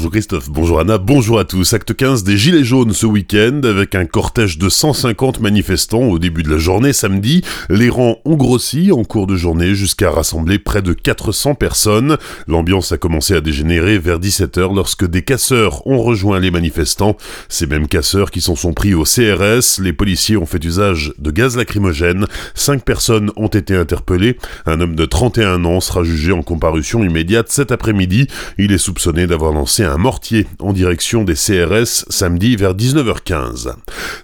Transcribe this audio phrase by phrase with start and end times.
[0.00, 1.74] Bonjour Christophe, bonjour Anna, bonjour à tous.
[1.74, 6.42] Acte 15 des Gilets jaunes ce week-end avec un cortège de 150 manifestants au début
[6.42, 7.44] de la journée samedi.
[7.68, 12.16] Les rangs ont grossi en cours de journée jusqu'à rassembler près de 400 personnes.
[12.48, 17.18] L'ambiance a commencé à dégénérer vers 17h lorsque des casseurs ont rejoint les manifestants.
[17.50, 19.82] Ces mêmes casseurs qui s'en sont pris au CRS.
[19.82, 22.24] Les policiers ont fait usage de gaz lacrymogène.
[22.54, 24.38] Cinq personnes ont été interpellées.
[24.64, 28.28] Un homme de 31 ans sera jugé en comparution immédiate cet après-midi.
[28.56, 33.74] Il est soupçonné d'avoir lancé un mortier en direction des CRS samedi vers 19h15.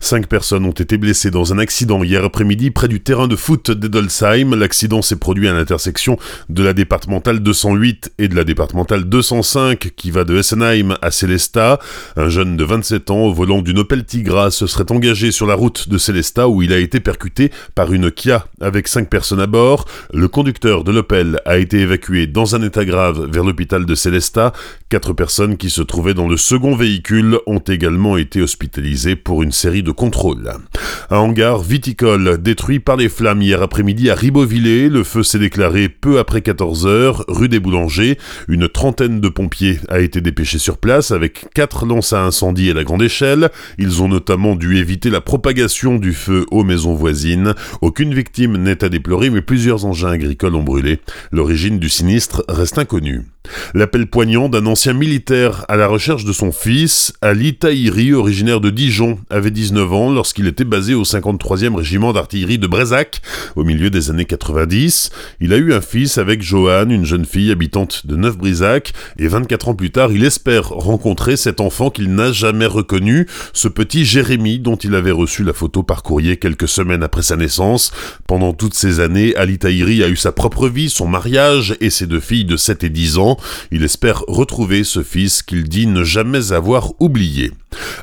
[0.00, 3.70] Cinq personnes ont été blessées dans un accident hier après-midi près du terrain de foot
[3.70, 4.54] d'Edolsheim.
[4.54, 10.10] L'accident s'est produit à l'intersection de la départementale 208 et de la départementale 205 qui
[10.10, 11.78] va de Essenheim à Célestat.
[12.16, 15.54] Un jeune de 27 ans au volant d'une Opel Tigra se serait engagé sur la
[15.54, 19.46] route de Célestat où il a été percuté par une Kia avec cinq personnes à
[19.46, 19.86] bord.
[20.12, 24.52] Le conducteur de l'Opel a été évacué dans un état grave vers l'hôpital de Célestat.
[24.88, 29.52] Quatre personnes qui se trouvaient dans le second véhicule ont également été hospitalisées pour une
[29.52, 30.52] série de contrôles.
[31.10, 34.88] Un hangar viticole détruit par les flammes hier après-midi à Ribeauvillé.
[34.88, 38.18] Le feu s'est déclaré peu après 14 heures, rue des Boulangers.
[38.48, 42.74] Une trentaine de pompiers a été dépêchée sur place avec quatre lances à incendie à
[42.74, 43.50] la grande échelle.
[43.78, 47.54] Ils ont notamment dû éviter la propagation du feu aux maisons voisines.
[47.80, 51.00] Aucune victime n'est à déplorer, mais plusieurs engins agricoles ont brûlé.
[51.32, 53.22] L'origine du sinistre reste inconnue.
[53.74, 58.70] L'appel poignant d'un ancien militaire à la recherche de son fils, Ali Tahiri, originaire de
[58.70, 63.20] Dijon, avait 19 ans lorsqu'il était basé au 53e régiment d'artillerie de Brézac
[63.54, 65.10] au milieu des années 90.
[65.40, 69.68] Il a eu un fils avec Joanne, une jeune fille habitante de Neuf-Brisac, et 24
[69.68, 74.58] ans plus tard, il espère rencontrer cet enfant qu'il n'a jamais reconnu, ce petit Jérémy
[74.58, 77.92] dont il avait reçu la photo par courrier quelques semaines après sa naissance.
[78.26, 82.06] Pendant toutes ces années, Ali Tahiri a eu sa propre vie, son mariage et ses
[82.06, 83.35] deux filles de 7 et 10 ans.
[83.70, 87.52] Il espère retrouver ce fils qu'il dit ne jamais avoir oublié.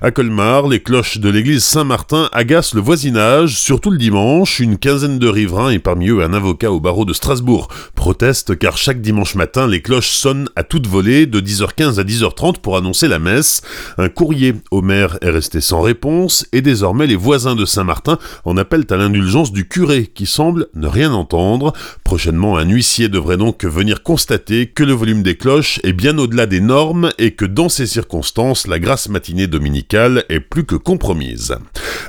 [0.02, 4.60] À Colmar, les cloches de l'église Saint-Martin agacent le voisinage, surtout le dimanche.
[4.60, 8.76] Une quinzaine de riverains et parmi eux un avocat au barreau de Strasbourg protestent car
[8.76, 13.08] chaque dimanche matin, les cloches sonnent à toute volée de 10h15 à 10h30 pour annoncer
[13.08, 13.62] la messe.
[13.98, 18.58] Un courrier au maire est resté sans réponse et désormais les voisins de Saint-Martin en
[18.58, 21.72] appellent à l'indulgence du curé qui semble ne rien entendre.
[22.04, 26.46] Prochainement, un huissier devrait donc venir constater que le volume des cloches est bien au-delà
[26.46, 31.56] des normes et que dans ces circonstances, la grâce matinée dominicale est plus que compromise.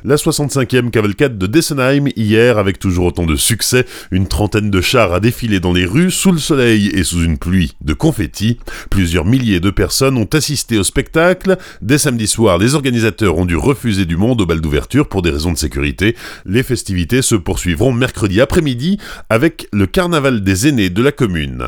[0.02, 5.12] La 65e cavalcade de Dessenheim hier avec toujours autant de succès, une trentaine de chars
[5.12, 8.58] a défilé dans les rues sous le soleil et sous une pluie de confettis.
[8.90, 11.56] Plusieurs milliers de personnes ont assisté au spectacle.
[11.82, 15.30] Dès samedi soir, les organisateurs ont dû refuser du monde au bal d'ouverture pour des
[15.30, 16.16] raisons de sécurité.
[16.44, 18.98] Les festivités se poursuivront mercredi après-midi
[19.30, 21.62] avec le carnaval des aînés de la commune.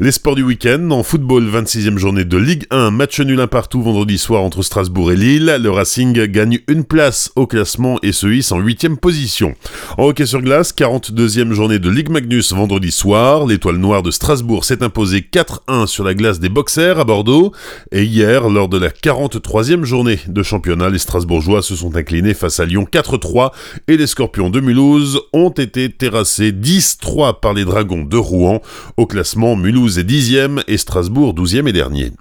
[0.00, 3.82] Les sports du week-end, en football, 26e journée de Ligue 1, match nul un partout
[3.82, 5.56] vendredi soir entre Strasbourg et Lille.
[5.60, 7.69] Le Racing gagne une place au classement
[8.02, 9.54] et se hisse en 8 position.
[9.98, 13.46] En hockey sur glace, 42e journée de Ligue Magnus vendredi soir.
[13.46, 17.52] L'étoile noire de Strasbourg s'est imposée 4-1 sur la glace des Boxers à Bordeaux.
[17.92, 22.58] Et hier, lors de la 43e journée de championnat, les Strasbourgeois se sont inclinés face
[22.60, 23.50] à Lyon 4-3
[23.88, 28.62] et les Scorpions de Mulhouse ont été terrassés 10-3 par les Dragons de Rouen.
[28.96, 32.12] Au classement, Mulhouse est 10e et Strasbourg 12e et dernier.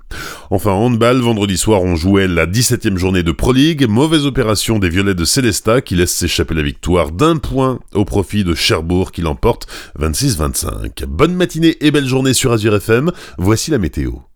[0.49, 3.87] Enfin, handball, vendredi soir, on jouait la 17e journée de Pro League.
[3.87, 8.43] Mauvaise opération des Violets de Célestat qui laisse s'échapper la victoire d'un point au profit
[8.43, 9.67] de Cherbourg qui l'emporte
[9.99, 11.05] 26-25.
[11.05, 13.11] Bonne matinée et belle journée sur Azure FM.
[13.37, 14.29] Voici la météo.